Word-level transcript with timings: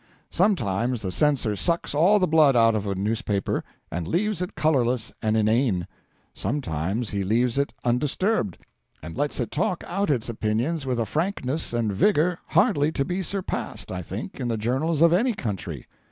Sometimes 0.31 1.03
the 1.03 1.11
censor 1.11 1.55
sucks 1.55 1.93
all 1.93 2.17
the 2.17 2.27
blood 2.27 2.55
out 2.55 2.73
of 2.73 2.87
a 2.87 2.95
newspaper 2.95 3.63
and 3.91 4.07
leaves 4.07 4.41
it 4.41 4.55
colourless 4.55 5.13
and 5.21 5.37
inane; 5.37 5.85
sometimes 6.33 7.11
he 7.11 7.23
leaves 7.23 7.59
it 7.59 7.71
undisturbed, 7.83 8.57
and 9.03 9.15
lets 9.15 9.39
it 9.39 9.51
talk 9.51 9.83
out 9.85 10.09
its 10.09 10.27
opinions 10.27 10.87
with 10.87 10.99
a 10.99 11.05
frankness 11.05 11.71
and 11.71 11.93
vigour 11.93 12.39
hardly 12.47 12.91
to 12.91 13.05
be 13.05 13.21
surpassed, 13.21 13.91
I 13.91 14.01
think, 14.01 14.39
in 14.39 14.47
the 14.47 14.57
journals 14.57 15.03
of 15.03 15.13
any 15.13 15.35
country. 15.35 15.85